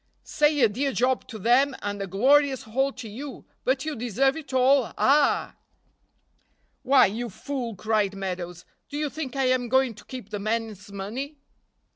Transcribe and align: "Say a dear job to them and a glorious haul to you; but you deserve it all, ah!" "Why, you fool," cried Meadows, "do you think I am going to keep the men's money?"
"Say 0.23 0.61
a 0.61 0.67
dear 0.67 0.93
job 0.93 1.27
to 1.27 1.37
them 1.37 1.75
and 1.83 2.01
a 2.01 2.07
glorious 2.07 2.63
haul 2.63 2.91
to 2.93 3.07
you; 3.07 3.45
but 3.63 3.85
you 3.85 3.95
deserve 3.95 4.35
it 4.35 4.51
all, 4.51 4.91
ah!" 4.97 5.55
"Why, 6.81 7.05
you 7.05 7.29
fool," 7.29 7.75
cried 7.75 8.15
Meadows, 8.15 8.65
"do 8.89 8.97
you 8.97 9.11
think 9.11 9.35
I 9.35 9.45
am 9.49 9.69
going 9.69 9.93
to 9.93 10.05
keep 10.05 10.31
the 10.31 10.39
men's 10.39 10.91
money?" 10.91 11.37